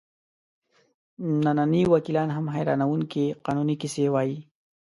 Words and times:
ننني 1.43 1.81
وکیلان 1.93 2.29
هم 2.35 2.45
حیرانوونکې 2.55 3.25
قانوني 3.45 3.75
کیسې 3.81 4.05
وایي. 4.13 4.37